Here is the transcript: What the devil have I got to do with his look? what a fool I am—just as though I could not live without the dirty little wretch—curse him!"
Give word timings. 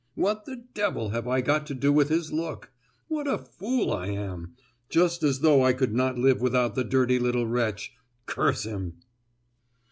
What 0.15 0.45
the 0.45 0.55
devil 0.55 1.09
have 1.09 1.27
I 1.27 1.41
got 1.41 1.67
to 1.67 1.75
do 1.75 1.93
with 1.93 2.09
his 2.09 2.33
look? 2.33 2.71
what 3.07 3.27
a 3.27 3.37
fool 3.37 3.93
I 3.93 4.07
am—just 4.07 5.21
as 5.21 5.41
though 5.41 5.63
I 5.63 5.73
could 5.73 5.93
not 5.93 6.17
live 6.17 6.41
without 6.41 6.73
the 6.73 6.83
dirty 6.83 7.19
little 7.19 7.45
wretch—curse 7.45 8.63
him!" 8.63 8.93